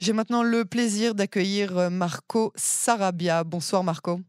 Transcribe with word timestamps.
J'ai 0.00 0.14
maintenant 0.14 0.42
le 0.42 0.64
plaisir 0.64 1.14
d'accueillir 1.14 1.90
Marco 1.90 2.54
Sarabia. 2.56 3.44
Bonsoir 3.44 3.84
Marco. 3.84 4.22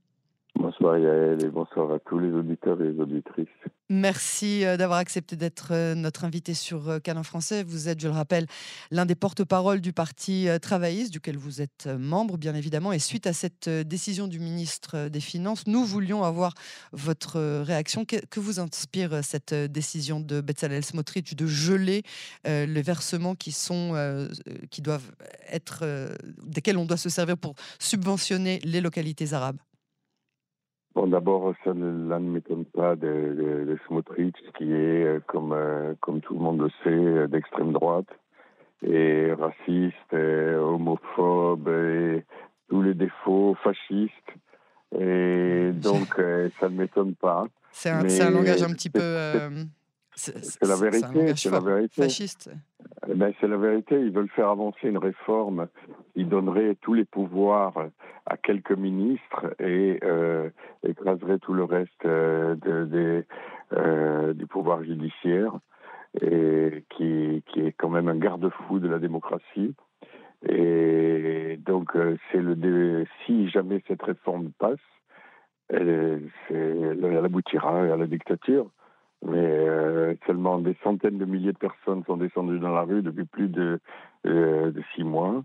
Bonsoir 0.62 1.00
Yael 1.00 1.44
et 1.44 1.50
bonsoir 1.50 1.92
à 1.92 1.98
tous 1.98 2.20
les 2.20 2.32
auditeurs 2.32 2.80
et 2.80 2.92
les 2.92 3.00
auditrices. 3.00 3.48
Merci 3.90 4.64
euh, 4.64 4.78
d'avoir 4.78 5.00
accepté 5.00 5.36
d'être 5.36 5.70
euh, 5.72 5.96
notre 5.96 6.24
invité 6.24 6.54
sur 6.54 6.88
euh, 6.88 7.00
Canon 7.00 7.24
Français. 7.24 7.64
Vous 7.64 7.90
êtes, 7.90 8.00
je 8.00 8.08
le 8.08 8.14
rappelle, 8.14 8.46
l'un 8.92 9.08
des 9.08 9.16
porte-parole 9.16 9.82
du 9.82 9.92
Parti 9.92 10.48
travailliste, 10.62 11.12
duquel 11.12 11.36
vous 11.36 11.64
êtes 11.64 11.90
membre, 12.00 12.38
bien 12.38 12.54
évidemment. 12.54 12.94
Et 12.94 13.00
suite 13.00 13.26
à 13.26 13.34
cette 13.34 13.68
décision 13.68 14.28
du 14.28 14.40
ministre 14.40 15.10
des 15.10 15.20
Finances, 15.20 15.66
nous 15.66 15.84
voulions 15.84 16.24
avoir 16.24 16.54
votre 16.92 17.40
réaction. 17.64 18.06
Que 18.06 18.40
vous 18.40 18.60
inspire 18.60 19.24
cette 19.24 19.54
décision 19.54 20.20
de 20.20 20.42
Bezalel 20.42 20.86
Smotrich 20.86 21.36
de 21.36 21.48
geler 21.48 22.04
les 22.46 22.82
versements 22.82 23.36
qui, 23.36 23.52
sont, 23.52 23.94
qui 24.70 24.82
doivent 24.82 25.12
être, 25.50 25.86
desquels 26.44 26.78
on 26.78 26.86
doit 26.86 26.98
se 26.98 27.10
servir 27.10 27.38
pour 27.38 27.56
subventionner 27.80 28.60
les 28.64 28.82
localités 28.82 29.34
arabes? 29.34 29.58
Bon, 30.94 31.08
d'abord, 31.08 31.54
ça 31.64 31.74
ne, 31.74 31.92
ne 31.92 32.20
m'étonne 32.20 32.66
pas 32.66 32.96
de, 32.96 33.08
de, 33.08 33.66
de, 33.66 33.80
Smotrich, 33.88 34.36
qui 34.58 34.74
est, 34.74 35.06
euh, 35.06 35.20
comme, 35.26 35.54
euh, 35.54 35.94
comme 36.02 36.20
tout 36.20 36.34
le 36.34 36.42
monde 36.42 36.62
le 36.62 36.70
sait, 36.84 36.90
euh, 36.90 37.28
d'extrême 37.28 37.72
droite, 37.72 38.10
et 38.86 39.32
raciste, 39.34 40.14
et 40.14 40.56
homophobe, 40.56 41.70
et 41.70 42.26
tous 42.68 42.82
les 42.82 42.94
défauts, 42.94 43.56
fascistes. 43.64 44.14
Et 45.00 45.72
donc, 45.74 46.16
ça 46.60 46.68
ne 46.68 46.76
m'étonne 46.76 47.16
pas. 47.16 47.46
C'est 47.72 47.90
un, 47.90 48.04
un, 48.04 48.30
langage 48.32 48.62
un 48.62 48.74
petit 48.74 48.90
peu. 48.90 49.00
C'est 50.14 50.66
la 50.66 50.76
vérité, 50.76 51.34
c'est 51.38 51.50
la 51.50 51.60
vérité. 51.62 52.02
Fasciste. 52.02 52.50
Eh 53.10 53.16
ben, 53.16 53.34
c'est 53.40 53.48
la 53.48 53.58
vérité. 53.58 54.00
Ils 54.00 54.12
veulent 54.12 54.30
faire 54.30 54.50
avancer 54.50 54.88
une 54.88 54.98
réforme 54.98 55.68
qui 56.14 56.24
donnerait 56.24 56.76
tous 56.82 56.94
les 56.94 57.06
pouvoirs 57.06 57.74
à 58.28 58.38
quelques 58.38 58.78
ministres 58.78 59.56
et 59.60 60.00
euh, 60.04 60.50
écraserait 60.84 61.40
tout 61.40 61.54
le 61.54 61.64
reste 61.64 62.06
euh, 62.06 62.56
de, 62.56 63.26
euh, 63.74 64.34
du 64.34 64.46
pouvoir 64.46 64.84
judiciaire 64.84 65.58
et 66.22 66.84
qui, 66.90 67.44
qui 67.48 67.62
est 67.62 67.72
quand 67.72 67.90
même 67.90 68.08
un 68.08 68.18
garde-fou 68.18 68.80
de 68.80 68.88
la 68.88 69.00
démocratie. 69.00 69.74
Et 70.48 71.58
donc, 71.66 71.96
euh, 71.96 72.18
c'est 72.32 72.42
le 72.42 73.06
si 73.26 73.50
jamais 73.50 73.82
cette 73.88 74.02
réforme 74.04 74.52
passe, 74.60 74.78
elle, 75.70 76.30
elle 76.50 77.26
aboutira 77.26 77.82
à 77.82 77.96
la 77.96 78.06
dictature 78.06 78.70
mais 79.26 79.38
euh, 79.38 80.16
seulement 80.26 80.60
des 80.60 80.76
centaines 80.84 81.18
de 81.18 81.26
milliers 81.26 81.54
de 81.54 81.58
personnes 81.58 82.04
sont 82.06 82.18
descendues 82.18 82.60
dans 82.60 82.74
la 82.74 82.84
rue 82.84 83.02
depuis 83.02 83.26
plus 83.26 83.48
de, 83.48 83.80
euh, 84.26 84.72
de 84.72 84.84
six 84.96 85.04
mois. 85.04 85.44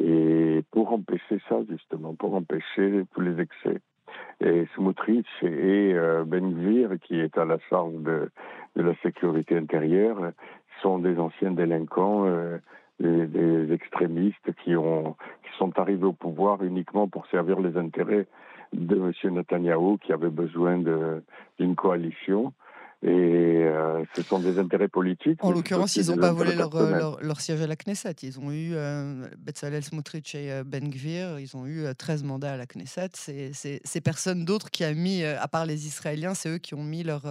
Et 0.00 0.62
pour 0.72 0.92
empêcher 0.92 1.40
ça, 1.48 1.56
justement, 1.68 2.14
pour 2.14 2.34
empêcher 2.34 3.04
tous 3.14 3.20
les 3.20 3.40
excès. 3.40 3.80
Et 4.40 4.66
Smotrich 4.74 5.26
et 5.42 5.92
euh, 5.94 6.24
Ben 6.24 6.52
Gvir, 6.52 6.90
qui 7.02 7.18
est 7.18 7.36
à 7.38 7.44
la 7.44 7.58
charge 7.70 7.94
de, 7.94 8.30
de 8.76 8.82
la 8.82 8.94
sécurité 8.96 9.56
intérieure, 9.56 10.32
sont 10.82 10.98
des 10.98 11.18
anciens 11.18 11.52
délinquants, 11.52 12.26
euh, 12.26 12.58
des, 13.00 13.26
des, 13.26 13.72
extrémistes 13.72 14.52
qui, 14.62 14.76
ont, 14.76 15.16
qui 15.42 15.58
sont 15.58 15.78
arrivés 15.78 16.04
au 16.04 16.12
pouvoir 16.12 16.62
uniquement 16.62 17.08
pour 17.08 17.26
servir 17.26 17.60
les 17.60 17.76
intérêts 17.76 18.26
de 18.72 18.96
M. 18.96 19.34
Netanyahou, 19.34 19.98
qui 19.98 20.12
avait 20.12 20.30
besoin 20.30 20.78
d'une 21.58 21.76
coalition. 21.76 22.52
Et 23.02 23.08
euh, 23.08 24.04
ce 24.14 24.22
sont 24.22 24.38
des 24.38 24.58
intérêts 24.58 24.88
politiques. 24.88 25.44
En 25.44 25.52
l'occurrence, 25.52 25.96
ils 25.96 26.10
n'ont 26.10 26.16
pas 26.16 26.32
volé 26.32 26.54
leur, 26.54 26.70
leur, 26.74 27.20
leur, 27.20 27.40
siège 27.40 27.60
à 27.60 27.66
la 27.66 27.76
Knesset. 27.76 28.14
Ils 28.22 28.40
ont 28.40 28.50
eu 28.50 28.70
euh, 28.72 29.26
Betzalel 29.38 29.82
Smotrich 29.82 30.34
et 30.34 30.50
euh, 30.50 30.64
Ben 30.64 30.88
Gvir, 30.88 31.38
ils 31.38 31.56
ont 31.56 31.66
eu 31.66 31.84
13 31.96 32.22
euh, 32.22 32.26
mandats 32.26 32.54
à 32.54 32.56
la 32.56 32.64
Knesset. 32.64 33.10
C'est 33.12 33.52
ces 33.52 34.00
personnes 34.00 34.44
d'autres 34.46 34.70
qui 34.70 34.82
a 34.82 34.94
mis, 34.94 35.22
à 35.22 35.46
part 35.46 35.66
les 35.66 35.86
Israéliens, 35.86 36.32
c'est 36.34 36.48
eux 36.48 36.58
qui 36.58 36.74
ont 36.74 36.82
mis 36.82 37.02
leur, 37.02 37.22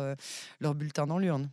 leur 0.61 0.75
bulletin 0.75 1.07
dans 1.07 1.17
l'urne. 1.17 1.49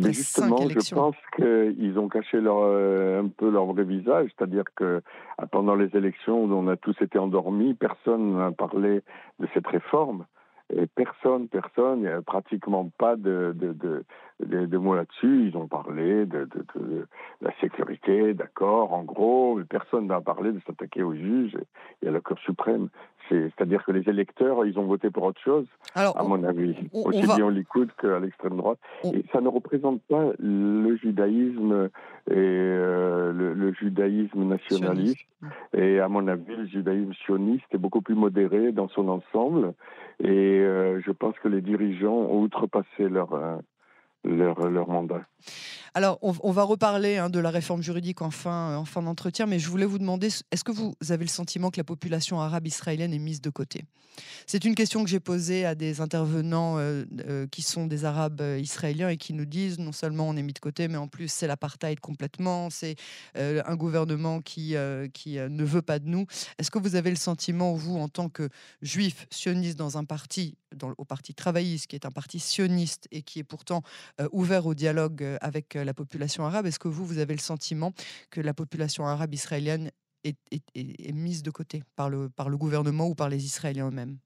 Mais 0.00 0.14
justement, 0.14 0.56
je 0.56 0.94
pense 0.94 1.16
qu'ils 1.36 1.98
ont 1.98 2.08
caché 2.08 2.40
leur, 2.40 2.64
un 2.64 3.28
peu 3.28 3.50
leur 3.50 3.66
vrai 3.66 3.84
visage, 3.84 4.30
c'est-à-dire 4.36 4.64
que 4.74 5.02
pendant 5.50 5.74
les 5.74 5.94
élections 5.94 6.44
où 6.44 6.52
on 6.52 6.68
a 6.68 6.76
tous 6.76 6.96
été 7.02 7.18
endormis, 7.18 7.74
personne 7.74 8.38
n'a 8.38 8.50
parlé 8.52 9.02
de 9.38 9.48
cette 9.52 9.66
réforme. 9.66 10.24
Et 10.74 10.86
personne, 10.86 11.48
personne, 11.48 12.22
pratiquement 12.22 12.90
pas 12.98 13.16
de, 13.16 13.54
de, 13.54 13.72
de, 13.72 14.04
de, 14.46 14.78
mots 14.78 14.94
là-dessus. 14.94 15.48
Ils 15.48 15.56
ont 15.56 15.66
parlé 15.66 16.26
de, 16.26 16.48
de, 16.74 17.06
la 17.40 17.50
sécurité, 17.60 18.34
d'accord, 18.34 18.92
en 18.92 19.02
gros, 19.02 19.56
mais 19.56 19.64
personne 19.64 20.06
n'a 20.06 20.20
parlé 20.20 20.52
de 20.52 20.60
s'attaquer 20.66 21.02
aux 21.02 21.14
juges 21.14 21.56
et 22.02 22.08
à 22.08 22.10
la 22.10 22.20
Cour 22.20 22.38
suprême. 22.38 22.88
C'est-à-dire 23.28 23.84
que 23.84 23.92
les 23.92 24.08
électeurs, 24.08 24.64
ils 24.66 24.78
ont 24.78 24.84
voté 24.84 25.10
pour 25.10 25.22
autre 25.24 25.40
chose, 25.40 25.66
Alors, 25.94 26.18
à 26.18 26.22
mon 26.22 26.42
avis, 26.44 26.74
aussi 26.92 27.22
bien 27.22 27.46
au 27.46 27.50
Likoud 27.50 27.90
qu'à 28.00 28.18
l'extrême 28.18 28.56
droite. 28.56 28.78
Et 29.04 29.24
ça 29.32 29.40
ne 29.40 29.48
représente 29.48 30.02
pas 30.02 30.32
le 30.38 30.96
judaïsme 30.96 31.88
et 32.30 32.34
euh, 32.36 33.32
le, 33.32 33.72
judaïsme 33.72 34.44
nationaliste. 34.44 35.26
Et 35.72 35.98
à 35.98 36.08
mon 36.08 36.28
avis, 36.28 36.56
le 36.56 36.66
judaïsme 36.66 37.12
sioniste 37.24 37.64
est 37.72 37.78
beaucoup 37.78 38.02
plus 38.02 38.14
modéré 38.14 38.72
dans 38.72 38.88
son 38.88 39.08
ensemble. 39.08 39.72
Et 40.20 40.28
euh, 40.28 41.00
je 41.00 41.10
pense 41.10 41.38
que 41.38 41.48
les 41.48 41.60
dirigeants 41.62 42.12
ont 42.12 42.42
outrepassé 42.42 43.08
leur, 43.08 43.32
euh, 43.34 43.56
leur, 44.24 44.88
mandat. 44.88 45.26
Alors, 45.94 46.18
on, 46.22 46.52
va 46.52 46.62
reparler 46.62 47.16
hein, 47.16 47.28
de 47.28 47.38
la 47.38 47.50
réforme 47.50 47.82
juridique 47.82 48.22
en 48.22 48.30
fin, 48.30 48.76
en 48.76 48.84
fin 48.84 49.02
d'entretien, 49.02 49.46
mais 49.46 49.58
je 49.58 49.68
voulais 49.68 49.84
vous 49.84 49.98
demander, 49.98 50.28
est-ce 50.50 50.64
que 50.64 50.72
vous 50.72 50.94
avez 51.10 51.24
le 51.24 51.30
sentiment 51.30 51.70
que 51.70 51.78
la 51.78 51.84
population 51.84 52.40
arabe 52.40 52.66
israélienne 52.66 53.12
est 53.12 53.18
mise 53.18 53.40
de 53.40 53.50
côté? 53.50 53.84
C'est 54.46 54.64
une 54.64 54.74
question 54.74 55.04
que 55.04 55.10
j'ai 55.10 55.20
posée 55.20 55.64
à 55.64 55.74
des 55.74 56.00
intervenants 56.00 56.78
euh, 56.78 57.04
euh, 57.28 57.46
qui 57.46 57.62
sont 57.62 57.86
des 57.86 58.04
Arabes 58.04 58.40
euh, 58.40 58.58
israéliens 58.58 59.08
et 59.08 59.16
qui 59.16 59.32
nous 59.32 59.44
disent 59.44 59.78
non 59.78 59.92
seulement 59.92 60.28
on 60.28 60.36
est 60.36 60.42
mis 60.42 60.52
de 60.52 60.58
côté, 60.58 60.88
mais 60.88 60.96
en 60.96 61.08
plus 61.08 61.28
c'est 61.28 61.46
l'apartheid 61.46 62.00
complètement, 62.00 62.70
c'est 62.70 62.96
un 63.34 63.76
gouvernement 63.76 64.40
qui, 64.40 64.74
qui 65.12 65.36
ne 65.36 65.64
veut 65.64 65.82
pas 65.82 65.98
de 65.98 66.08
nous. 66.08 66.26
Est-ce 66.58 66.70
que 66.70 66.78
vous 66.78 66.96
avez 66.96 67.10
le 67.10 67.16
sentiment, 67.16 67.74
vous, 67.74 67.96
en 67.96 68.08
tant 68.08 68.28
que 68.28 68.48
juif 68.82 69.26
sioniste 69.30 69.78
dans 69.78 69.98
un 69.98 70.04
parti, 70.04 70.56
au 70.98 71.04
parti 71.04 71.34
travailliste, 71.34 71.88
qui 71.88 71.96
est 71.96 72.06
un 72.06 72.10
parti 72.10 72.38
sioniste 72.38 73.08
et 73.10 73.22
qui 73.22 73.38
est 73.38 73.44
pourtant 73.44 73.82
ouvert 74.32 74.66
au 74.66 74.74
dialogue 74.74 75.24
avec 75.40 75.74
la 75.74 75.94
population 75.94 76.44
arabe. 76.44 76.66
Est-ce 76.66 76.78
que 76.78 76.88
vous, 76.88 77.04
vous 77.04 77.18
avez 77.18 77.34
le 77.34 77.40
sentiment 77.40 77.92
que 78.30 78.40
la 78.40 78.54
population 78.54 79.06
arabe 79.06 79.34
israélienne 79.34 79.90
est, 80.24 81.12
mise 81.12 81.42
de 81.42 81.50
côté 81.50 81.82
par 81.96 82.10
le, 82.10 82.28
par 82.28 82.48
le 82.48 82.56
gouvernement 82.56 83.08
ou 83.08 83.14
par 83.14 83.28
les 83.28 83.44
Israéliens 83.44 83.88
eux-mêmes? 83.88 84.18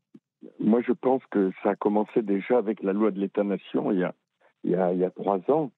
Moi, 0.61 0.81
je 0.87 0.93
pense 0.93 1.23
que 1.31 1.51
ça 1.63 1.71
a 1.71 1.77
commencé 1.77 2.23
déjà 2.23 2.59
avec 2.59 2.83
la 2.83 2.93
loi 2.93 3.11
de 3.11 3.21
l'État-nation 3.21 3.91
il, 3.91 4.11
il 4.65 4.71
y 4.71 5.05
a 5.05 5.11
trois 5.11 5.41
ans. 5.49 5.71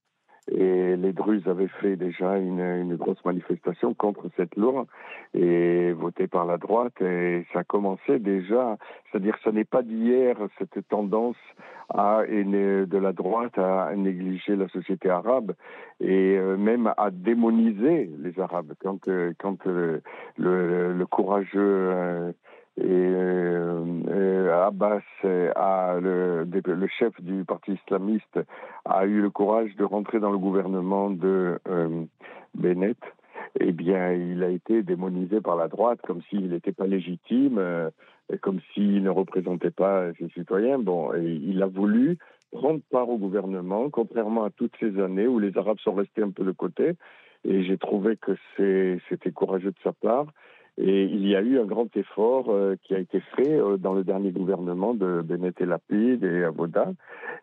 Et 0.51 0.97
les 0.97 1.13
Druzes 1.13 1.47
avaient 1.47 1.69
fait 1.81 1.97
déjà 1.97 2.39
une, 2.39 2.61
une, 2.61 2.97
grosse 2.97 3.23
manifestation 3.25 3.93
contre 3.93 4.29
cette 4.37 4.57
loi 4.57 4.87
et 5.35 5.93
votée 5.93 6.27
par 6.27 6.47
la 6.47 6.57
droite. 6.57 7.01
Et 7.03 7.47
ça 7.53 7.65
commençait 7.65 8.19
déjà, 8.19 8.79
c'est-à-dire 9.11 9.37
ce 9.45 9.51
n'est 9.51 9.65
pas 9.65 9.83
d'hier 9.83 10.37
cette 10.59 10.89
tendance 10.89 11.37
à, 11.91 12.23
de 12.27 12.99
la 12.99 13.13
droite 13.13 13.59
à 13.59 13.95
négliger 13.95 14.57
la 14.57 14.69
société 14.69 15.11
arabe 15.11 15.55
et 16.01 16.37
euh, 16.37 16.57
même 16.57 16.93
à 16.97 17.11
démoniser 17.11 18.11
les 18.19 18.41
Arabes. 18.41 18.73
Quand, 18.81 19.09
euh, 19.09 19.33
quand 19.39 19.67
euh, 19.67 20.01
le, 20.37 20.93
le, 20.93 21.07
courageux 21.07 22.35
et 22.81 22.85
euh, 22.87 24.67
Abbas, 24.67 25.03
a, 25.25 25.99
le, 26.01 26.47
chef 26.99 27.21
du 27.21 27.45
parti 27.45 27.73
islamiste, 27.73 28.39
a 28.85 29.05
eu 29.07 29.21
le 29.21 29.31
courage 29.31 29.75
de 29.77 29.85
rentrer 29.85 30.21
dans 30.21 30.31
le 30.31 30.39
gouvernement 30.39 31.11
de 31.11 31.59
euh, 31.69 32.05
Bennett, 32.55 32.99
eh 33.61 33.73
bien, 33.73 34.13
il 34.13 34.45
a 34.45 34.51
été 34.51 34.83
démonisé 34.83 35.41
par 35.41 35.57
la 35.57 35.69
droite 35.69 36.01
comme 36.07 36.23
s'il 36.29 36.51
n'était 36.51 36.73
pas 36.73 36.87
légitime, 36.87 37.59
euh, 37.59 37.91
comme 38.43 38.61
s'il 38.73 39.03
ne 39.03 39.11
représentait 39.11 39.71
pas 39.71 40.13
ses 40.19 40.29
citoyens. 40.31 40.79
Bon, 40.79 41.13
et 41.15 41.25
il 41.25 41.63
a 41.63 41.67
voulu 41.67 42.19
prendre 42.53 42.81
part 42.91 43.09
au 43.09 43.19
gouvernement, 43.19 43.91
contrairement 43.91 44.45
à 44.45 44.51
toutes 44.51 44.75
ces 44.79 45.01
années 45.01 45.27
où 45.27 45.39
les 45.39 45.57
Arabes 45.59 45.79
sont 45.81 45.95
restés 45.95 46.23
un 46.23 46.31
peu 46.31 46.45
de 46.45 46.53
côté. 46.53 46.93
Et 47.45 47.65
j'ai 47.65 47.79
trouvé 47.79 48.17
que 48.17 48.33
c'était 49.09 49.31
courageux 49.33 49.71
de 49.71 49.79
sa 49.83 49.93
part. 49.93 50.27
Et 50.81 51.05
il 51.05 51.27
y 51.27 51.35
a 51.35 51.41
eu 51.41 51.59
un 51.59 51.65
grand 51.65 51.95
effort 51.97 52.47
euh, 52.51 52.77
qui 52.85 52.95
a 52.95 53.01
été 53.01 53.21
fait 53.35 53.59
euh, 53.59 53.77
dans 53.77 53.95
le 53.95 54.05
dernier 54.05 54.31
gouvernement 54.31 54.95
de 54.95 55.23
Bennett 55.23 55.61
et 55.61 55.67
Lapide 55.67 56.23
et 56.23 56.45
Avoda. 56.45 56.93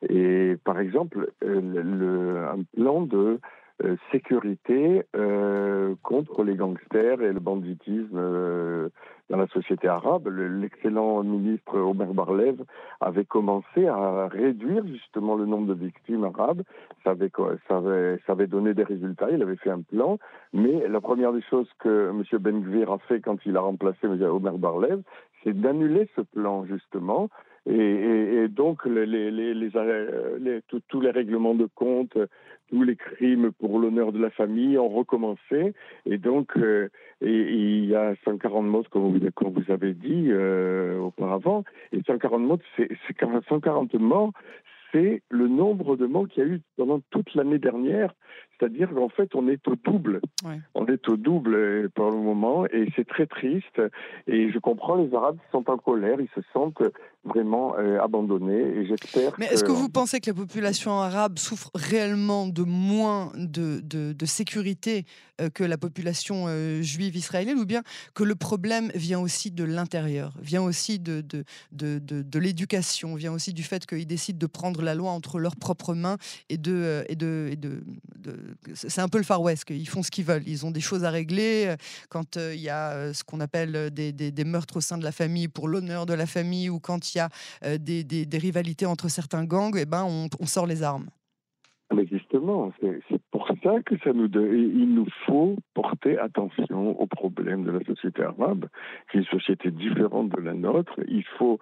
Et 0.08 0.56
par 0.64 0.80
exemple, 0.80 1.32
euh, 1.44 1.60
le, 1.62 2.38
un 2.48 2.64
plan 2.64 3.02
de 3.02 3.40
euh, 3.84 3.98
sécurité 4.10 5.04
euh, 5.18 5.96
contre 6.02 6.46
les 6.46 6.56
gangsters 6.56 7.22
et 7.22 7.34
le 7.34 7.42
banditisme 7.42 8.16
euh, 8.16 8.88
dans 9.30 9.36
la 9.36 9.48
société 9.48 9.90
arabe. 9.90 10.30
L'excellent 10.30 11.24
ministre 11.24 11.78
Omer 11.78 12.14
Barlev 12.14 12.64
avait 13.02 13.26
commencé 13.26 13.86
à 13.86 14.30
réduire 14.30 14.88
justement 14.88 15.36
le 15.36 15.46
nombre 15.46 15.68
de 15.68 15.74
victimes 15.74 16.24
arabes. 16.24 16.62
Ça 17.04 17.12
avait, 17.12 17.30
ça 17.68 17.78
avait, 17.78 18.18
ça 18.26 18.32
avait 18.32 18.48
donné 18.48 18.74
des 18.74 18.84
résultats. 18.84 19.30
Il 19.30 19.42
avait 19.42 19.58
fait 19.58 19.72
un 19.72 19.82
plan. 19.82 20.20
Mais 20.54 20.88
la 20.88 21.02
première 21.02 21.34
des 21.34 21.42
choses 21.42 21.70
que 21.80 22.12
M. 22.12 22.24
Ben 22.40 22.64
Gvir 22.64 22.90
a 22.94 22.98
fait 23.00 23.20
quand 23.20 23.46
il 23.46 23.58
a 23.58 23.62
remplacé 23.62 24.00
M. 24.04 24.22
Omer 24.22 24.58
Barlev, 24.58 25.02
c'est 25.44 25.54
d'annuler 25.54 26.08
ce 26.16 26.22
plan 26.22 26.66
justement 26.66 27.30
et, 27.68 28.48
donc, 28.50 28.86
les, 28.86 29.06
les, 29.06 29.32
les, 29.32 30.62
tous 30.88 31.02
les 31.02 31.10
règlements 31.10 31.56
de 31.56 31.68
compte, 31.74 32.18
tous 32.70 32.84
les 32.84 32.96
crimes 32.96 33.52
pour 33.52 33.80
l'honneur 33.80 34.12
de 34.12 34.20
la 34.20 34.30
famille 34.30 34.78
ont 34.78 34.90
recommencé. 34.90 35.74
Et 36.06 36.18
donc, 36.18 36.58
euh, 36.58 36.90
il 37.22 37.86
y 37.86 37.96
a 37.96 38.16
140 38.24 38.66
morts, 38.66 38.90
comme 38.90 39.12
vous, 39.12 39.72
avez 39.72 39.94
dit 39.94 40.28
euh, 40.30 40.98
auparavant. 41.00 41.64
Et 41.92 42.02
140 42.06 42.42
morts, 42.42 42.60
c'est 42.76 42.90
140 43.48 43.94
morts, 43.96 44.32
c'est 44.92 45.22
le 45.30 45.48
nombre 45.48 45.96
de 45.96 46.06
morts 46.06 46.28
qu'il 46.28 46.44
y 46.44 46.46
a 46.46 46.50
eu 46.50 46.62
pendant 46.78 47.02
toute 47.10 47.34
l'année 47.36 47.60
dernière. 47.60 48.14
C'est-à-dire 48.58 48.90
qu'en 48.94 49.10
fait, 49.10 49.36
on 49.36 49.48
est 49.48 49.68
au 49.68 49.76
double. 49.76 50.22
On 50.76 50.86
est 50.88 51.08
au 51.10 51.18
double 51.18 51.56
euh, 51.56 51.90
pour 51.94 52.12
le 52.12 52.18
moment 52.18 52.66
et 52.68 52.88
c'est 52.96 53.08
très 53.08 53.26
triste. 53.26 53.82
Et 54.28 54.52
je 54.52 54.60
comprends 54.60 54.96
les 54.96 55.14
Arabes 55.14 55.38
sont 55.52 55.70
en 55.70 55.78
colère, 55.78 56.20
ils 56.22 56.30
se 56.36 56.42
sentent 56.54 56.82
vraiment 57.24 57.76
euh, 57.78 58.00
abandonnés 58.00 58.62
et 58.62 58.86
j'espère. 58.86 59.34
Mais 59.40 59.48
est-ce 59.48 59.64
que 59.64 59.72
vous 59.72 59.90
pensez 59.90 60.20
que 60.20 60.30
la 60.30 60.36
population 60.36 61.00
arabe 61.00 61.38
souffre 61.38 61.70
réellement 61.76 62.48
de 62.48 62.64
moins 62.64 63.32
de, 63.36 63.82
de, 63.82 64.26
sécurité 64.26 65.06
euh, 65.42 65.50
que 65.50 65.64
la 65.64 65.78
population 65.78 66.48
juive 66.82 67.16
israélienne 67.16 67.60
ou 67.60 67.66
bien 67.66 67.82
que 68.14 68.24
le 68.24 68.36
problème 68.36 68.90
vient 68.96 69.20
aussi 69.20 69.52
de 69.52 69.64
l'intérieur, 69.64 70.34
vient 70.42 70.62
aussi 70.62 71.00
de, 71.00 71.22
de, 71.22 71.44
de, 71.72 72.00
de 72.00 72.40
l'éducation, 72.40 73.16
vient 73.16 73.34
aussi 73.34 73.54
du 73.54 73.64
fait 73.64 73.86
qu'ils 73.86 74.08
décident 74.08 74.40
de 74.40 74.48
prendre 74.48 74.82
la 74.82 74.96
loi 74.96 75.12
entre 75.12 75.40
leurs 75.40 75.56
propres 75.56 75.94
mains 75.94 76.18
et 76.50 76.58
de, 76.58 77.04
et 77.10 77.16
de, 77.16 77.50
et 77.52 77.56
de 77.56 77.84
c'est 78.74 79.02
un 79.02 79.08
peu 79.08 79.18
le 79.18 79.24
Far 79.24 79.42
West, 79.42 79.66
ils 79.70 79.88
font 79.88 80.04
ce 80.04 80.12
qu'ils 80.12 80.26
veulent. 80.26 80.48
Ils 80.48 80.66
ont 80.66 80.72
des 80.72 80.82
choses 80.82 81.04
à 81.04 81.10
régler. 81.10 81.68
Euh, 81.68 81.76
quand 82.10 82.38
euh, 82.38 82.54
il 82.56 82.62
y 82.62 82.70
a 82.70 82.92
euh, 82.92 83.14
ce 83.14 83.24
qu'on 83.24 83.40
appelle 83.40 83.90
des, 83.92 84.44
meurtres 84.46 84.78
au 84.78 84.82
sein 84.82 84.98
de 84.98 85.04
la 85.04 85.12
famille 85.12 85.48
pour 85.48 85.68
l'honneur 85.68 86.06
de 86.06 86.14
la 86.14 86.26
famille 86.26 86.70
ou 86.70 86.80
quand 86.80 87.14
il 87.14 87.18
y 87.18 87.22
a 87.22 87.30
des, 87.78 88.38
rivalités 88.38 88.86
entre 88.86 89.10
certains 89.10 89.44
gangs, 89.46 89.76
eh 89.78 89.86
ben, 89.86 90.06
on, 90.06 90.46
sort 90.46 90.68
les 90.68 90.84
armes. 90.84 91.08
Mais 91.94 92.06
justement, 92.06 92.72
c'est 92.82 93.22
pour 93.32 93.48
ça 93.48 93.82
que 93.86 93.98
ça 94.04 94.14
nous 94.14 94.30
il 94.34 94.94
nous 94.94 95.08
faut 95.26 95.56
porter 95.74 96.18
attention 96.20 97.00
aux 97.00 97.08
problèmes 97.08 97.64
de 97.64 97.72
la 97.72 97.84
société 97.86 98.22
arabe, 98.24 98.66
qui 99.10 99.18
est 99.18 99.22
une 99.22 99.26
société 99.26 99.72
différente 99.72 100.30
de 100.30 100.42
la 100.42 100.54
nôtre. 100.54 101.00
Il 101.08 101.26
faut 101.38 101.60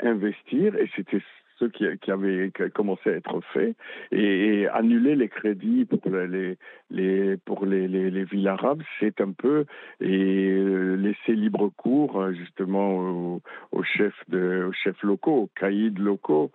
investir, 0.00 0.74
et 0.76 0.88
c'était 0.96 1.22
qui, 1.68 1.84
qui 2.00 2.10
avaient 2.10 2.50
commencé 2.74 3.10
à 3.10 3.12
être 3.14 3.40
faits 3.52 3.76
et, 4.10 4.66
annuler 4.68 5.16
les 5.16 5.28
crédits 5.28 5.84
pour 5.84 6.00
les, 6.10 7.36
pour 7.44 7.66
les, 7.66 7.88
les, 7.88 8.24
villes 8.24 8.48
arabes, 8.48 8.82
c'est 9.00 9.20
un 9.20 9.32
peu 9.32 9.64
et 10.00 10.50
euh, 10.50 10.94
laisser 10.96 11.34
libre 11.34 11.70
cours 11.76 12.32
justement 12.32 13.40
aux, 13.72 13.82
chefs 13.82 14.22
de 14.28 14.66
aux 14.68 14.72
chefs 14.72 15.02
locaux, 15.02 15.42
aux 15.42 15.50
caïds 15.58 15.94
locaux. 15.96 16.50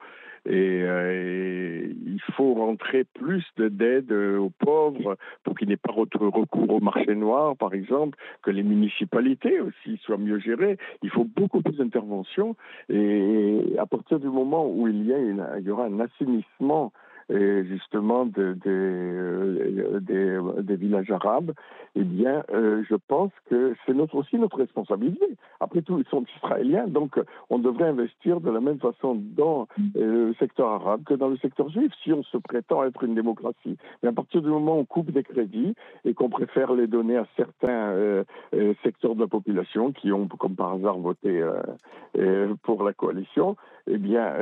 Euh, 0.48 1.12
et, 1.12 1.96
il 2.06 2.22
faut 2.34 2.56
rentrer 2.56 3.04
plus 3.04 3.46
d'aide 3.58 4.12
aux 4.12 4.50
pauvres 4.50 5.18
pour 5.44 5.56
qu'il 5.56 5.68
n'y 5.68 5.74
ait 5.74 5.78
pas 5.78 5.92
recours 5.92 6.72
au 6.72 6.80
marché 6.80 7.14
noir, 7.16 7.56
par 7.56 7.74
exemple, 7.74 8.18
que 8.42 8.52
les 8.52 8.64
municipalités 8.64 9.60
aussi 9.60 9.98
soient 10.04 10.18
mieux 10.18 10.40
gérées. 10.40 10.78
Il 11.04 11.10
faut 11.10 11.26
beaucoup 11.26 11.62
plus 11.62 11.78
d'interventions 11.78 12.56
et 12.90 13.76
à 13.78 13.86
partir 13.86 14.20
du 14.20 14.28
moment 14.28 14.68
où 14.68 14.88
il 14.88 15.06
y, 15.06 15.14
a 15.14 15.20
il 15.20 15.66
y 15.66 15.70
aura 15.70 15.86
un 15.86 16.00
assainissement 16.00 16.92
et 17.30 17.66
justement 17.66 18.26
de, 18.26 18.56
de, 18.64 20.00
des, 20.02 20.40
des 20.64 20.76
villages 20.76 21.12
arabes, 21.12 21.52
eh 21.96 22.04
bien, 22.04 22.44
euh, 22.54 22.84
je 22.90 22.96
pense 22.96 23.32
que 23.50 23.76
c'est 23.86 23.94
notre, 23.94 24.16
aussi 24.16 24.38
notre 24.38 24.58
responsabilité. 24.58 25.26
Après 25.60 25.82
tout, 25.82 26.00
ils 26.00 26.10
sont 26.10 26.24
israéliens, 26.38 26.88
donc 26.88 27.20
on 27.50 27.60
devrait 27.60 27.90
investir 27.90 28.40
de 28.40 28.52
la 28.52 28.60
même 28.60 28.80
façon 28.80 29.16
dans 29.36 29.68
euh, 29.98 30.28
le 30.28 30.34
secteur 30.36 30.70
arabe 30.70 31.04
que 31.04 31.16
dans 31.16 31.28
le 31.28 31.38
secteur 31.38 31.70
juif, 31.70 31.92
si 32.04 32.14
on 32.14 32.24
se 32.24 32.38
prétend 32.38 32.84
être 32.86 33.04
une 33.04 33.16
démocratie. 33.16 33.78
Mais 34.04 34.10
à 34.10 34.14
partir 34.14 34.42
du 34.42 34.50
moment 34.50 34.78
où 34.78 34.80
on 34.82 34.86
coupe 34.86 35.12
des 35.12 35.24
crédits 35.24 35.74
et 36.06 36.14
qu'on 36.14 36.30
préfère 36.30 36.74
les 36.74 36.88
donner 36.88 37.18
à 37.18 37.26
certains 37.36 37.90
euh, 37.90 38.24
secteurs 38.84 39.16
de 39.16 39.22
la 39.22 39.28
population 39.28 39.92
qui 39.92 40.12
ont, 40.12 40.28
comme 40.28 40.56
par 40.56 40.74
hasard, 40.74 40.98
voté 40.98 41.44
pour 42.64 42.84
la 42.84 42.94
coalition, 42.94 43.56
eh 43.88 43.98
bien, 43.98 44.34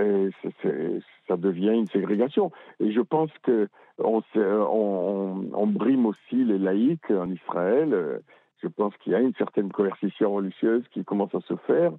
ça 1.27 1.37
devient 1.37 1.73
une 1.73 1.87
ségrégation. 1.87 2.51
Et 2.79 2.91
je 2.91 3.01
pense 3.01 3.31
que 3.43 3.67
on, 3.97 5.67
brime 5.67 6.05
aussi 6.05 6.43
les 6.43 6.57
laïcs 6.57 7.11
en 7.11 7.29
Israël. 7.29 8.21
Je 8.61 8.67
pense 8.67 8.95
qu'il 8.97 9.11
y 9.11 9.15
a 9.15 9.19
une 9.19 9.33
certaine 9.35 9.71
coercition 9.71 10.33
religieuse 10.33 10.83
qui 10.91 11.03
commence 11.03 11.33
à 11.35 11.41
se 11.41 11.55
faire. 11.67 11.91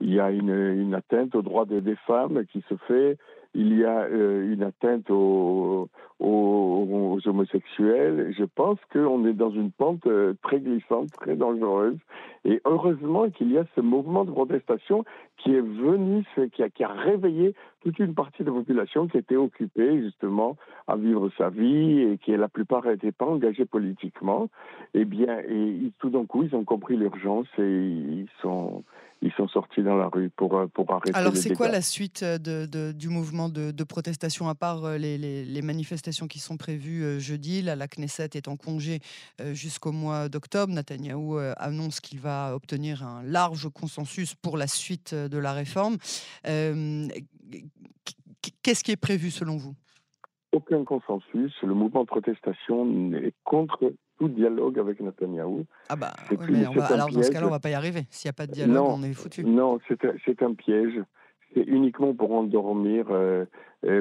Il 0.00 0.12
y 0.12 0.20
a 0.20 0.30
une, 0.30 0.94
atteinte 0.94 1.34
aux 1.34 1.42
droits 1.42 1.64
des, 1.64 1.96
femmes 2.06 2.44
qui 2.46 2.64
se 2.68 2.74
fait. 2.88 3.16
Il 3.54 3.78
y 3.78 3.84
a 3.84 4.04
euh, 4.04 4.52
une 4.52 4.62
atteinte 4.62 5.10
aux, 5.10 5.88
aux, 6.18 7.18
homosexuels. 7.24 8.34
Je 8.36 8.44
pense 8.44 8.78
qu'on 8.92 9.26
est 9.26 9.34
dans 9.34 9.50
une 9.50 9.70
pente 9.70 10.06
euh, 10.06 10.34
très 10.42 10.58
glissante, 10.58 11.10
très 11.12 11.36
dangereuse. 11.36 11.98
Et 12.44 12.60
heureusement 12.64 13.30
qu'il 13.30 13.52
y 13.52 13.58
a 13.58 13.64
ce 13.74 13.80
mouvement 13.80 14.24
de 14.24 14.32
protestation 14.32 15.04
qui 15.38 15.54
est 15.54 15.60
venu, 15.60 16.24
qui 16.52 16.62
a, 16.62 16.68
qui 16.68 16.82
a 16.82 16.88
réveillé 16.88 17.54
toute 17.82 17.98
une 17.98 18.14
partie 18.14 18.42
de 18.42 18.48
la 18.48 18.56
population 18.56 19.06
qui 19.06 19.18
était 19.18 19.36
occupée 19.36 20.00
justement 20.02 20.56
à 20.88 20.96
vivre 20.96 21.30
sa 21.38 21.50
vie 21.50 22.00
et 22.00 22.18
qui 22.18 22.36
la 22.36 22.48
plupart 22.48 22.84
n'étaient 22.84 23.12
pas 23.12 23.26
engagés 23.26 23.64
politiquement. 23.64 24.48
Eh 24.94 25.04
bien, 25.04 25.38
et 25.38 25.92
tout 25.98 26.10
d'un 26.10 26.26
coup, 26.26 26.42
ils 26.42 26.54
ont 26.54 26.64
compris 26.64 26.96
l'urgence 26.96 27.46
et 27.58 27.62
ils 27.62 28.28
sont 28.40 28.82
ils 29.22 29.32
sont 29.32 29.48
sortis 29.48 29.82
dans 29.82 29.96
la 29.96 30.08
rue 30.08 30.30
pour, 30.30 30.58
euh, 30.58 30.66
pour 30.66 30.90
arrêter. 30.90 31.14
Alors, 31.14 31.36
c'est 31.36 31.54
quoi 31.54 31.68
la 31.68 31.80
suite 31.80 32.22
euh, 32.22 32.38
de, 32.38 32.92
du 32.92 33.08
mouvement 33.08 33.48
de, 33.48 33.84
protestation, 33.84 34.48
à 34.48 34.54
part 34.54 34.84
euh, 34.84 34.98
les, 34.98 35.16
les, 35.16 35.62
manifestations 35.62 36.26
qui 36.26 36.40
sont 36.40 36.56
prévues 36.56 37.20
jeudi? 37.20 37.62
Là, 37.62 37.76
la 37.76 37.86
Knesset 37.86 38.30
est 38.34 38.48
en 38.48 38.56
congé 38.56 39.00
jusqu'au 39.52 39.92
mois 39.92 40.28
d'octobre. 40.28 40.72
Netanyahou 40.72 41.36
annonce 41.56 42.00
qu'il 42.00 42.18
va 42.18 42.31
obtenir 42.54 43.02
un 43.06 43.22
large 43.22 43.68
consensus 43.70 44.34
pour 44.34 44.56
la 44.56 44.66
suite 44.66 45.14
de 45.14 45.38
la 45.38 45.52
réforme. 45.52 45.96
Qu'est-ce 48.62 48.82
qui 48.84 48.92
est 48.92 48.96
prévu 48.96 49.30
selon 49.30 49.56
vous? 49.56 49.74
Aucun 50.52 50.84
consensus. 50.84 51.52
Le 51.62 51.74
mouvement 51.74 52.02
de 52.02 52.06
protestation 52.06 53.12
est 53.14 53.34
contre 53.44 53.94
dialogue 54.20 54.78
avec 54.78 55.00
Netanyahou. 55.00 55.66
Ah 55.88 55.96
bah, 55.96 56.12
mais 56.48 56.64
alors 56.64 57.10
dans 57.10 57.22
ce 57.22 57.30
cas-là, 57.30 57.46
on 57.46 57.50
va 57.50 57.58
pas 57.58 57.70
y 57.70 57.74
arriver. 57.74 58.06
S'il 58.10 58.28
n'y 58.28 58.30
a 58.30 58.34
pas 58.34 58.46
de 58.46 58.52
dialogue, 58.52 58.86
on 58.88 59.02
est 59.02 59.14
foutu. 59.14 59.44
Non, 59.44 59.80
c'est 59.88 60.42
un 60.42 60.54
piège. 60.54 61.02
C'est 61.54 61.64
uniquement 61.66 62.14
pour 62.14 62.32
endormir, 62.32 63.06
euh, 63.10 63.44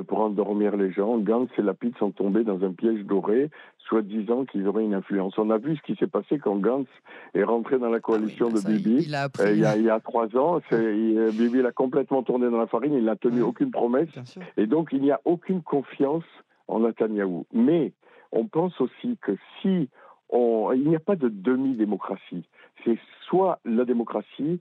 pour 0.08 0.20
endormir 0.20 0.78
les 0.78 0.92
gens. 0.92 1.18
Gantz 1.18 1.50
et 1.58 1.62
Lapid 1.62 1.98
sont 1.98 2.12
tombés 2.12 2.44
dans 2.44 2.64
un 2.64 2.72
piège 2.72 3.04
doré, 3.04 3.50
soit 3.80 4.02
disant 4.02 4.46
qu'ils 4.46 4.68
auraient 4.68 4.86
une 4.86 4.94
influence. 4.94 5.38
On 5.38 5.50
a 5.50 5.58
vu 5.58 5.76
ce 5.76 5.82
qui 5.82 5.96
s'est 5.98 6.08
passé 6.08 6.40
quand 6.40 6.56
Gantz 6.58 6.88
est 7.34 7.44
rentré 7.44 7.78
dans 7.78 7.90
la 7.90 7.98
ah 7.98 8.02
coalition 8.02 8.50
de 8.50 8.60
Bibi 8.60 9.04
il, 9.08 9.16
euh, 9.16 9.56
y 9.56 9.66
a, 9.66 9.76
il, 9.76 9.84
y 9.84 9.90
a, 9.90 10.00
trois 10.00 10.36
ans. 10.38 10.62
Euh, 10.72 11.32
Bibi 11.32 11.62
l'a 11.62 11.72
complètement 11.72 12.24
tourné 12.24 12.50
dans 12.50 12.60
la 12.60 12.68
farine, 12.68 12.94
il 12.94 13.06
n'a 13.06 13.16
tenu 13.16 13.42
aucune 13.42 13.72
promesse. 13.72 14.10
Et 14.58 14.68
donc, 14.68 14.90
il 14.92 15.02
n'y 15.02 15.12
a 15.12 15.20
aucune 15.26 15.62
confiance 15.62 16.24
en 16.68 16.80
Netanyahou. 16.80 17.46
Mais 17.54 17.92
on 18.32 18.46
pense 18.46 18.80
aussi 18.80 19.18
que 19.22 19.36
si 19.62 19.90
il 20.34 20.88
n'y 20.88 20.96
a 20.96 21.00
pas 21.00 21.16
de 21.16 21.30
demi-démocratie. 21.30 22.46
C'est 22.84 22.98
soit 23.28 23.60
la 23.66 23.86
démocratie, 23.86 24.60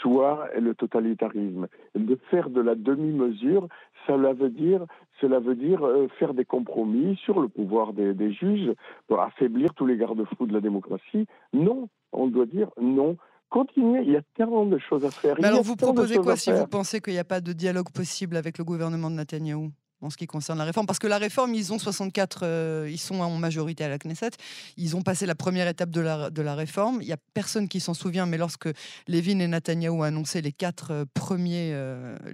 soit 0.00 0.48
le 0.58 0.74
totalitarisme. 0.74 1.68
De 1.94 2.18
faire 2.30 2.50
de 2.50 2.60
la 2.60 2.74
demi-mesure, 2.74 3.68
cela 4.06 4.32
veut 4.32 4.50
dire, 4.50 4.84
cela 5.20 5.38
veut 5.38 5.54
dire 5.54 5.84
euh, 5.84 6.08
faire 6.18 6.34
des 6.34 6.44
compromis 6.44 7.16
sur 7.24 7.40
le 7.40 7.48
pouvoir 7.48 7.92
des, 7.92 8.32
juges 8.32 8.72
pour 9.08 9.20
affaiblir 9.20 9.74
tous 9.74 9.86
les 9.86 9.96
garde-fous 9.96 10.46
de 10.46 10.52
la 10.52 10.60
démocratie. 10.60 11.26
Non, 11.52 11.88
on 12.12 12.26
doit 12.26 12.46
dire 12.46 12.68
non. 12.80 13.16
Continuez, 13.50 14.02
il 14.02 14.12
y 14.12 14.16
a 14.16 14.22
tellement 14.34 14.64
de 14.64 14.78
choses 14.78 15.04
à 15.04 15.10
faire. 15.10 15.36
Mais 15.38 15.48
alors 15.48 15.62
vous 15.62 15.76
proposez 15.76 16.16
quoi 16.16 16.36
si 16.36 16.50
vous 16.52 16.66
pensez 16.66 17.00
qu'il 17.00 17.12
n'y 17.12 17.18
a 17.18 17.24
pas 17.24 17.40
de 17.40 17.52
dialogue 17.52 17.90
possible 17.92 18.36
avec 18.36 18.56
le 18.58 18.64
gouvernement 18.64 19.10
de 19.10 19.16
Netanyahou? 19.16 19.70
En 20.02 20.10
ce 20.10 20.16
qui 20.16 20.26
concerne 20.26 20.58
la 20.58 20.64
réforme 20.64 20.86
Parce 20.86 20.98
que 20.98 21.06
la 21.06 21.18
réforme, 21.18 21.54
ils 21.54 21.72
ont 21.72 21.78
64, 21.78 22.86
ils 22.88 22.98
sont 22.98 23.20
en 23.20 23.36
majorité 23.38 23.84
à 23.84 23.88
la 23.88 23.98
Knesset. 23.98 24.32
Ils 24.76 24.96
ont 24.96 25.02
passé 25.02 25.26
la 25.26 25.34
première 25.34 25.68
étape 25.68 25.90
de 25.90 26.00
la, 26.00 26.30
de 26.30 26.42
la 26.42 26.54
réforme. 26.54 26.98
Il 27.00 27.06
n'y 27.06 27.12
a 27.12 27.18
personne 27.34 27.68
qui 27.68 27.80
s'en 27.80 27.94
souvient, 27.94 28.26
mais 28.26 28.38
lorsque 28.38 28.68
Levin 29.08 29.38
et 29.38 29.48
Netanyahou 29.48 30.00
ont 30.00 30.02
annoncé 30.02 30.42
les 30.42 30.52
quatre 30.52 31.06
premiers, 31.14 31.74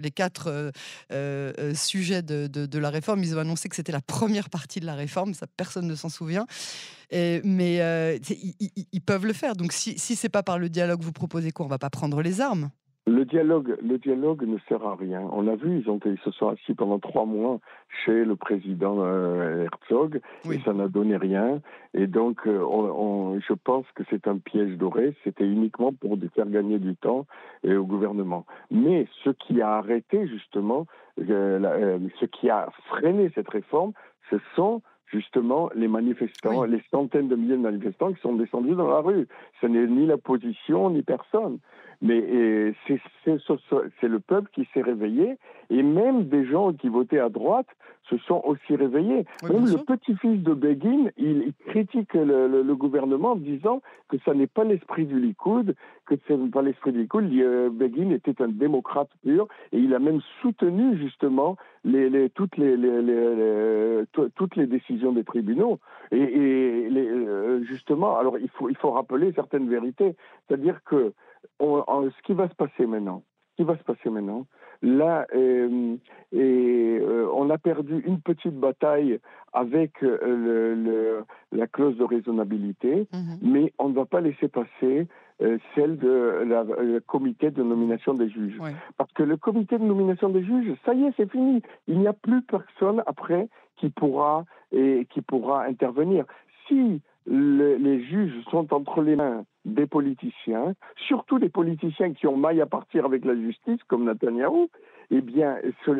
les 0.01 0.11
quatre 0.11 0.73
sujets 1.75 2.23
de, 2.23 2.47
de, 2.47 2.79
la 2.79 2.91
réforme, 2.91 3.23
ils 3.23 3.37
ont 3.37 3.41
annoncé 3.41 3.69
que 3.69 3.77
c'était 3.77 3.93
la 3.93 4.01
première 4.01 4.51
partie 4.51 4.81
de 4.81 4.87
la 4.87 4.95
réforme. 4.95 5.35
Ça, 5.35 5.47
personne 5.57 5.87
ne 5.87 5.95
s'en 5.95 6.09
souvient. 6.09 6.47
Mais 7.13 8.19
ils, 8.93 9.01
peuvent 9.05 9.27
le 9.27 9.33
faire. 9.33 9.55
Donc 9.55 9.73
si, 9.73 9.99
si 9.99 10.17
c'est 10.17 10.29
pas 10.29 10.43
par 10.43 10.59
le 10.59 10.69
dialogue, 10.69 11.03
vous 11.03 11.13
proposez 11.13 11.51
quoi 11.51 11.67
On 11.67 11.69
va 11.69 11.79
pas 11.79 11.91
prendre 11.91 12.23
les 12.23 12.41
armes 12.41 12.71
le 13.09 13.25
dialogue, 13.25 13.77
le 13.83 13.99
dialogue 13.99 14.45
ne 14.47 14.59
sert 14.69 14.85
à 14.87 14.95
rien. 14.95 15.29
On 15.33 15.43
l'a 15.43 15.57
vu, 15.57 15.81
ils, 15.81 15.91
ont, 15.91 15.99
ils 16.05 16.19
se 16.19 16.31
sont 16.31 16.49
assis 16.49 16.75
pendant 16.75 16.99
trois 16.99 17.25
mois 17.25 17.59
chez 18.05 18.25
le 18.25 18.37
président 18.37 18.99
euh, 19.01 19.67
Herzog 19.67 20.21
et 20.51 20.59
ça 20.61 20.73
n'a 20.73 20.89
donné 20.89 21.17
rien. 21.17 21.61
Et 21.95 22.07
donc, 22.07 22.47
euh, 22.47 22.61
on, 22.61 23.41
je 23.41 23.55
pense 23.55 23.87
que 23.95 24.03
c'est 24.11 24.29
un 24.29 24.39
piège 24.39 24.77
doré. 24.77 25.15
C'était 25.25 25.47
uniquement 25.47 25.93
pour 25.93 26.17
faire 26.35 26.49
gagner 26.49 26.79
du 26.79 26.95
temps 26.97 27.27
au 27.65 27.85
gouvernement. 27.85 28.45
Mais 28.71 29.07
ce 29.25 29.31
qui 29.31 29.63
a 29.63 29.77
arrêté 29.77 30.27
justement, 30.29 30.87
euh, 31.19 31.99
ce 32.21 32.27
qui 32.27 32.51
a 32.51 32.69
freiné 32.89 33.31
cette 33.35 33.49
réforme, 33.49 33.93
ce 34.31 34.37
sont 34.55 34.83
justement 35.07 35.71
les 35.75 35.89
manifestants, 35.89 36.65
les 36.65 36.83
centaines 36.91 37.29
de 37.29 37.37
milliers 37.37 37.57
de 37.57 37.63
manifestants 37.63 38.13
qui 38.13 38.21
sont 38.21 38.35
descendus 38.35 38.75
dans 38.75 38.89
la 38.89 39.01
rue. 39.01 39.27
Ce 39.61 39.67
n'est 39.67 39.87
ni 39.87 40.07
la 40.07 40.19
position 40.19 40.91
ni 40.91 41.03
personne. 41.03 41.59
Mais 42.01 42.75
c'est 42.85 44.09
le 44.09 44.21
peuple 44.21 44.51
qui 44.53 44.69
s'est 44.73 44.83
réveillé 44.83 45.37
et 45.71 45.83
même 45.83 46.29
des 46.29 46.47
gens 46.47 46.73
qui 46.73 46.89
votaient 46.89 47.19
à 47.19 47.29
droite 47.29 47.67
se 48.09 48.17
sont 48.19 48.41
aussi 48.45 48.75
réveillés. 48.75 49.27
même 49.43 49.67
le 49.67 49.85
petit-fils 49.85 50.43
de 50.43 50.55
Begin, 50.55 51.11
il, 51.19 51.53
critique 51.67 52.15
le, 52.15 52.75
gouvernement 52.75 53.33
en 53.33 53.37
disant 53.37 53.83
que 54.09 54.17
ça 54.25 54.33
n'est 54.33 54.47
pas 54.47 54.65
l'esprit 54.65 55.05
du 55.05 55.21
Likoud, 55.21 55.75
que 56.07 56.15
ce 56.27 56.33
n'est 56.33 56.49
pas 56.49 56.63
l'esprit 56.63 56.93
du 56.93 57.03
Likoud. 57.03 57.31
Euh, 57.33 57.69
Begin 57.71 58.11
était 58.11 58.41
un 58.41 58.49
démocrate 58.49 59.11
pur 59.23 59.49
et 59.73 59.79
il 59.79 59.93
a 59.95 59.99
même 59.99 60.21
soutenu 60.41 60.97
justement 60.97 61.57
les, 61.85 62.31
toutes, 62.31 62.57
les, 62.57 62.77
toutes 64.35 64.57
les 64.57 64.67
décisions 64.67 65.13
des 65.13 65.25
tribunaux. 65.25 65.79
Et, 66.11 66.17
et 66.17 66.89
euh, 66.91 67.63
justement, 67.65 68.17
alors 68.19 68.39
il 68.39 68.49
faut, 68.49 68.71
il 68.71 68.77
faut 68.77 68.91
rappeler 68.91 69.33
certaines 69.33 69.69
vérités. 69.69 70.15
C'est-à-dire 70.47 70.81
que 70.85 71.13
ce 71.61 72.23
qui 72.23 72.33
va 72.33 72.49
se 72.49 72.55
passer 72.55 72.87
maintenant, 72.87 73.23
ce 73.51 73.63
qui 73.63 73.67
va 73.67 73.77
se 73.77 73.83
passer 73.83 74.11
maintenant, 74.11 74.47
là, 74.83 75.27
euh, 75.35 75.97
et, 76.33 76.99
euh, 77.01 77.29
on 77.35 77.51
a 77.51 77.59
perdu 77.59 78.03
une 78.07 78.21
petite 78.21 78.55
bataille 78.55 79.19
avec 79.53 80.03
euh, 80.03 80.19
le, 80.23 81.25
la 81.53 81.67
clause 81.67 81.97
de 81.97 82.05
raisonnabilité, 82.05 83.09
mhm. 83.13 83.39
mais 83.43 83.73
on 83.79 83.89
ne 83.89 83.95
va 83.95 84.07
pas 84.07 84.21
laisser 84.21 84.49
passer 84.49 85.07
celle 85.77 85.99
de 85.99 86.43
la, 86.49 86.65
comité 87.07 87.53
de 87.53 87.63
nomination 87.63 88.13
des 88.13 88.29
juges. 88.29 88.59
Parce 88.97 89.13
que 89.13 89.23
le 89.23 89.37
comité 89.37 89.79
de 89.79 89.85
nomination 89.85 90.31
des 90.31 90.43
juges, 90.43 90.75
ça 90.85 90.95
y 90.95 91.05
est, 91.05 91.13
c'est 91.17 91.31
fini. 91.31 91.63
Il 91.87 92.01
n'y 92.01 92.09
a 92.09 92.13
plus 92.13 92.43
personne 92.43 93.05
après 93.07 93.49
qui 93.77 93.89
pourra, 93.89 94.47
et, 94.73 95.07
qui 95.11 95.23
pourra 95.23 95.63
intervenir. 95.63 96.25
Si 96.67 97.01
les 97.31 98.03
juges 98.05 98.43
sont 98.51 98.73
entre 98.73 99.03
les 99.03 99.17
mains 99.17 99.45
des 99.65 99.87
politiciens, 99.87 100.75
surtout 100.97 101.39
des 101.39 101.49
politiciens 101.49 102.13
qui 102.15 102.27
ont 102.27 102.37
maille 102.37 102.61
à 102.61 102.67
partir 102.67 103.05
avec 103.05 103.25
la 103.25 103.35
justice, 103.35 103.83
comme 103.87 104.05
Netanyahou, 104.05 104.69
eh 105.11 105.21
bien, 105.21 105.57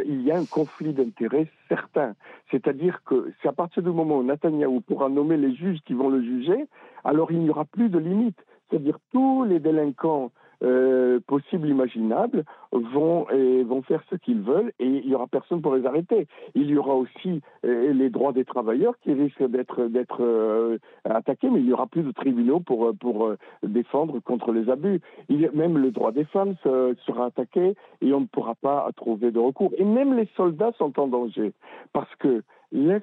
il 0.07 0.23
y 0.23 0.31
a 0.31 0.39
un 0.39 0.45
conflit 0.45 0.93
d'intérêts 0.93 1.49
certain. 1.69 2.15
C'est-à-dire 2.51 3.03
que 3.05 3.33
c'est 3.41 3.49
à 3.49 3.53
partir 3.53 3.83
du 3.83 3.91
moment 3.91 4.19
où 4.19 4.23
Netanyahou 4.23 4.81
pourra 4.81 5.09
nommer 5.09 5.37
les 5.37 5.55
juges 5.55 5.81
qui 5.87 5.95
vont 5.95 6.09
le 6.09 6.23
juger, 6.23 6.67
alors 7.05 7.31
il 7.33 7.41
n'y 7.41 7.51
aura 7.51 7.65
plus 7.65 7.89
de 7.89 7.99
limite. 7.99 8.39
C'est-à-dire 8.69 8.99
tous 9.13 9.45
les 9.45 9.61
délinquants 9.61 10.31
euh, 10.65 11.21
possibles, 11.27 11.69
imaginables, 11.69 12.45
vont, 12.73 13.31
et 13.31 13.63
vont 13.63 13.83
faire 13.83 14.03
ce 14.11 14.17
qu'ils 14.17 14.41
veulent 14.41 14.73
et 14.81 14.87
il 14.87 15.07
n'y 15.07 15.15
aura 15.15 15.29
personne 15.29 15.63
pour 15.63 15.77
les 15.77 15.87
arrêter. 15.87 16.27
Il 16.57 16.69
y 16.69 16.77
aura 16.77 16.95
aussi 16.95 17.43
euh, 17.65 17.93
les 17.93 18.11
droits 18.11 18.33
des 18.33 18.45
travailleurs 18.45 18.99
qui 18.99 19.13
risquent 19.13 19.49
d'être, 19.49 19.87
d'être 19.87 20.19
euh, 20.21 20.79
attaqués, 21.05 21.49
mais 21.49 21.61
il 21.61 21.67
n'y 21.67 21.73
aura 21.73 21.87
plus 21.87 22.03
de 22.03 22.11
tribunaux 22.11 22.59
pour, 22.59 22.93
pour 22.99 23.35
défendre 23.63 24.19
contre 24.19 24.51
les 24.51 24.69
abus. 24.69 25.01
Il, 25.29 25.49
même 25.55 25.79
le 25.79 25.93
droit 25.93 26.11
des 26.11 26.25
femmes 26.25 26.57
sera 26.65 27.27
attaqué 27.27 27.77
et 28.01 28.13
on 28.13 28.23
ne 28.23 28.27
pourra 28.27 28.57
pas 28.57 28.91
trouver 28.97 29.31
de 29.31 29.39
recours. 29.39 29.71
Et 29.79 29.85
même 29.85 30.17
les 30.17 30.29
soldats 30.37 30.73
sont 30.77 30.99
en 30.99 31.07
danger 31.07 31.53
parce 31.93 32.13
que 32.17 32.43
la, 32.73 32.99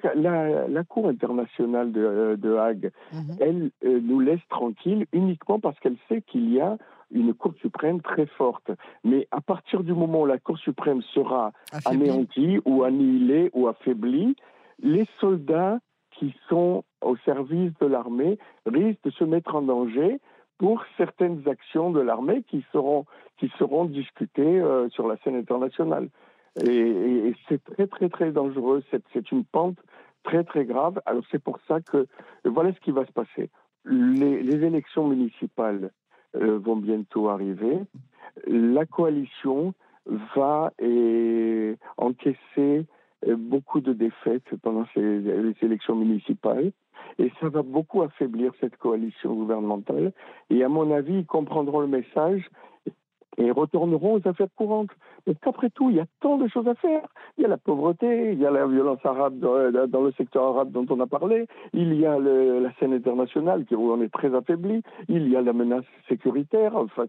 la, 0.68 0.84
Cour 0.84 1.08
internationale 1.08 1.90
de, 1.90 2.36
de 2.38 2.54
Hague, 2.54 2.92
mhm. 3.12 3.36
elle 3.40 3.70
nous 3.82 4.20
laisse 4.20 4.46
tranquilles 4.48 5.06
uniquement 5.12 5.58
parce 5.58 5.78
qu'elle 5.80 5.96
sait 6.08 6.22
qu'il 6.22 6.52
y 6.52 6.60
a 6.60 6.76
une 7.10 7.34
Cour 7.34 7.54
suprême 7.60 8.00
très 8.00 8.26
forte. 8.26 8.70
Mais 9.04 9.28
à 9.30 9.40
partir 9.40 9.82
du 9.82 9.92
moment 9.92 10.22
où 10.22 10.26
la 10.26 10.38
Cour 10.38 10.58
suprême 10.58 11.02
sera 11.14 11.52
anéantie 11.84 12.58
ou 12.64 12.84
annihilée 12.84 13.50
ou 13.52 13.68
affaiblie, 13.68 14.36
les 14.82 15.06
soldats 15.20 15.78
qui 16.10 16.34
sont 16.48 16.84
au 17.02 17.16
service 17.18 17.72
de 17.80 17.86
l'armée 17.86 18.38
risquent 18.64 19.04
de 19.04 19.10
se 19.10 19.24
mettre 19.24 19.54
en 19.54 19.62
danger 19.62 20.20
pour 20.58 20.82
certaines 20.96 21.46
actions 21.48 21.90
de 21.90 22.00
l'armée 22.00 22.42
qui 22.42 22.64
seront, 22.72 23.04
qui 23.38 23.50
seront 23.58 23.84
discutées 23.84 24.60
euh, 24.60 24.88
sur 24.88 25.06
la 25.06 25.16
scène 25.18 25.36
internationale. 25.36 26.08
Et, 26.64 27.34
c'est 27.48 27.62
très, 27.62 27.86
très, 27.86 28.08
très 28.08 28.32
dangereux. 28.32 28.82
C'est 29.12 29.30
une 29.30 29.44
pente 29.44 29.78
très, 30.22 30.42
très 30.44 30.64
grave. 30.64 31.00
Alors 31.04 31.22
c'est 31.30 31.42
pour 31.42 31.58
ça 31.68 31.80
que 31.80 32.06
voilà 32.44 32.72
ce 32.72 32.80
qui 32.80 32.90
va 32.90 33.04
se 33.04 33.12
passer. 33.12 33.50
Les, 33.84 34.42
les 34.42 34.64
élections 34.64 35.06
municipales 35.06 35.90
vont 36.40 36.76
bientôt 36.76 37.28
arriver. 37.28 37.80
La 38.46 38.86
coalition 38.86 39.74
va 40.34 40.72
et, 40.78 41.76
encaisser 41.96 42.86
euh, 43.26 43.36
beaucoup 43.36 43.80
de 43.80 43.92
défaites 43.92 44.54
pendant 44.62 44.84
les 44.94 45.54
élections 45.62 45.96
municipales. 45.96 46.72
Et 47.18 47.32
ça 47.40 47.48
va 47.48 47.62
beaucoup 47.62 48.02
affaiblir 48.02 48.52
cette 48.60 48.76
coalition 48.76 49.34
gouvernementale. 49.34 50.12
Et 50.50 50.62
à 50.62 50.68
mon 50.68 50.92
avis, 50.94 51.20
ils 51.20 51.26
comprendront 51.26 51.80
le 51.80 51.86
message 51.86 52.48
et 53.38 53.50
retourneront 53.50 54.14
aux 54.14 54.28
affaires 54.28 54.48
courantes. 54.56 54.90
Parce 55.26 55.38
qu'après 55.40 55.70
tout, 55.70 55.90
il 55.90 55.96
y 55.96 56.00
a 56.00 56.06
tant 56.20 56.38
de 56.38 56.46
choses 56.46 56.68
à 56.68 56.74
faire. 56.76 57.02
Il 57.36 57.42
y 57.42 57.44
a 57.44 57.48
la 57.48 57.56
pauvreté, 57.56 58.32
il 58.32 58.38
y 58.38 58.46
a 58.46 58.50
la 58.52 58.64
violence 58.66 59.00
arabe 59.04 59.38
dans, 59.40 60.02
le 60.02 60.12
secteur 60.12 60.44
arabe 60.44 60.70
dont 60.70 60.86
on 60.88 61.00
a 61.00 61.06
parlé, 61.08 61.48
il 61.72 61.94
y 61.94 62.06
a 62.06 62.16
la 62.18 62.72
scène 62.78 62.92
internationale 62.92 63.64
où 63.72 63.90
on 63.90 64.00
est 64.00 64.12
très 64.12 64.32
affaibli, 64.34 64.82
il 65.08 65.28
y 65.28 65.36
a 65.36 65.42
la 65.42 65.52
menace 65.52 65.84
sécuritaire 66.08 66.74
face, 66.94 67.08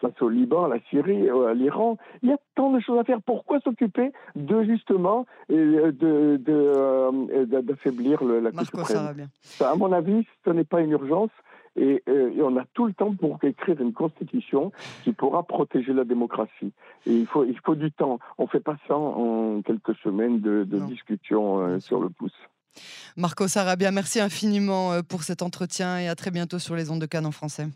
face 0.00 0.22
au 0.22 0.30
Liban, 0.30 0.64
à 0.64 0.68
la 0.68 0.80
Syrie, 0.88 1.28
à 1.28 1.52
l'Iran. 1.52 1.98
Il 2.22 2.30
y 2.30 2.32
a 2.32 2.38
tant 2.54 2.72
de 2.72 2.80
choses 2.80 2.98
à 2.98 3.04
faire. 3.04 3.20
Pourquoi 3.20 3.60
s'occuper 3.60 4.12
de 4.34 4.62
justement 4.62 5.26
d'affaiblir 5.48 5.92
de, 5.92 6.36
de, 6.38 8.32
euh, 8.32 8.40
la 8.40 8.50
Cour 8.50 8.86
suprême 8.86 9.28
À 9.60 9.76
mon 9.76 9.92
avis, 9.92 10.26
ce 10.44 10.50
n'est 10.50 10.64
pas 10.64 10.80
une 10.80 10.92
urgence. 10.92 11.30
Euh, 11.76 11.98
et, 12.06 12.42
on 12.42 12.56
a 12.56 12.64
tout 12.74 12.86
le 12.86 12.92
temps 12.92 13.14
pour 13.14 13.38
écrire 13.42 13.80
une 13.80 13.92
constitution 13.92 14.72
qui 15.04 15.12
pourra 15.12 15.42
protéger 15.42 15.92
la 15.92 16.04
démocratie. 16.04 16.72
Et 17.06 17.12
il 17.12 17.26
faut, 17.26 17.44
il 17.44 17.58
faut 17.64 17.74
du 17.74 17.92
temps. 17.92 18.18
On 18.38 18.44
ne 18.44 18.48
fait 18.48 18.60
pas 18.60 18.76
ça 18.86 18.96
en 18.96 19.62
quelques 19.62 19.96
semaines 19.96 20.40
de, 20.40 20.64
discussion 20.64 21.60
euh, 21.60 21.80
sur 21.80 22.00
le 22.00 22.08
pouce. 22.08 22.32
Marco 23.16 23.48
Sarabia, 23.48 23.90
merci 23.90 24.20
infiniment 24.20 24.92
euh, 24.92 25.02
pour 25.02 25.22
cet 25.22 25.42
entretien 25.42 25.98
et 25.98 26.08
à 26.08 26.14
très 26.14 26.30
bientôt 26.30 26.58
sur 26.58 26.76
les 26.76 26.90
ondes 26.90 27.00
de 27.00 27.06
Cannes 27.06 27.26
en 27.26 27.32
français. 27.32 27.66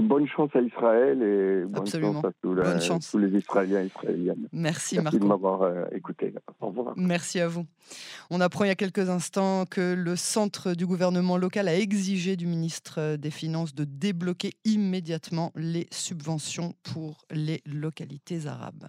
Bonne 0.00 0.26
chance 0.26 0.50
à 0.54 0.60
Israël 0.60 1.22
et 1.22 1.64
bonne 1.64 1.86
chance 1.86 2.24
à 2.24 2.30
tous, 2.42 3.18
les 3.18 3.38
Israéliens 3.38 3.82
et 3.82 3.86
Israéliennes. 3.86 4.48
Merci, 4.52 5.00
Merci 5.00 5.18
de 5.18 5.24
m'avoir 5.24 5.62
euh, 5.62 5.84
écouté. 5.92 6.34
Au 6.60 6.68
revoir. 6.68 6.94
Merci 6.96 7.40
à 7.40 7.48
vous. 7.48 7.64
On 8.30 8.40
apprend 8.40 8.64
il 8.64 8.68
y 8.68 8.70
a 8.70 8.76
quelques 8.76 9.08
instants 9.08 9.64
que 9.64 9.94
le 9.94 10.16
centre 10.16 10.74
du 10.74 10.86
gouvernement 10.86 11.36
local 11.36 11.68
a 11.68 11.76
exigé 11.76 12.36
du 12.36 12.46
ministre 12.46 13.16
des 13.16 13.30
Finances 13.30 13.74
de 13.74 13.84
débloquer 13.84 14.52
immédiatement 14.64 15.52
les 15.54 15.86
subventions 15.90 16.74
pour 16.82 17.24
les 17.30 17.62
localités 17.66 18.46
arabes. 18.46 18.84